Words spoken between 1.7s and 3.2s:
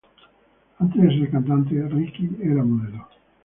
Ricky era modelo.